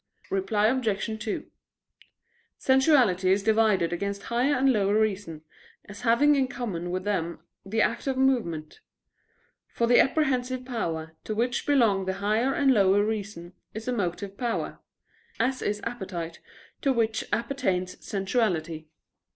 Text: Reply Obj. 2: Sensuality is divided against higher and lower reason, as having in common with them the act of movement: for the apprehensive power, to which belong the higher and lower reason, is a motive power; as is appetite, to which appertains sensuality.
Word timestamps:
Reply 0.31 0.65
Obj. 0.65 1.19
2: 1.23 1.45
Sensuality 2.57 3.31
is 3.31 3.43
divided 3.43 3.93
against 3.93 4.23
higher 4.23 4.55
and 4.55 4.73
lower 4.73 4.99
reason, 4.99 5.43
as 5.85 6.01
having 6.01 6.33
in 6.33 6.47
common 6.47 6.89
with 6.89 7.03
them 7.03 7.37
the 7.63 7.83
act 7.83 8.07
of 8.07 8.17
movement: 8.17 8.79
for 9.67 9.85
the 9.85 9.99
apprehensive 9.99 10.65
power, 10.65 11.15
to 11.23 11.35
which 11.35 11.67
belong 11.67 12.05
the 12.05 12.13
higher 12.13 12.51
and 12.51 12.73
lower 12.73 13.05
reason, 13.05 13.53
is 13.75 13.87
a 13.87 13.93
motive 13.93 14.37
power; 14.39 14.79
as 15.39 15.61
is 15.61 15.79
appetite, 15.83 16.39
to 16.81 16.91
which 16.91 17.23
appertains 17.31 18.03
sensuality. 18.03 18.87